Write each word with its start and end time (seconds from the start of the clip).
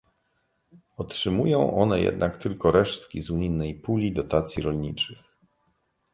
Otrzymują 0.97 1.75
one 1.77 1.99
jednak 2.01 2.37
tylko 2.37 2.71
resztki 2.71 3.21
z 3.21 3.29
unijnej 3.29 3.75
puli 3.75 4.11
dotacji 4.11 4.63
rolniczych 4.63 5.23